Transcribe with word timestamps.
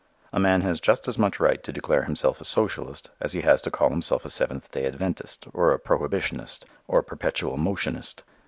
A 0.33 0.39
man 0.39 0.61
has 0.61 0.81
just 0.81 1.07
as 1.07 1.19
much 1.19 1.39
right 1.39 1.61
to 1.63 1.71
declare 1.71 2.05
himself 2.05 2.41
a 2.41 2.43
socialist 2.43 3.11
as 3.19 3.33
he 3.33 3.41
has 3.41 3.61
to 3.61 3.69
call 3.69 3.91
himself 3.91 4.25
a 4.25 4.31
Seventh 4.31 4.71
Day 4.71 4.85
Adventist 4.87 5.45
or 5.53 5.73
a 5.75 5.79
Prohibitionist, 5.79 6.65
or 6.87 6.97
a 6.97 7.03
Perpetual 7.03 7.55
Motionist. 7.57 8.23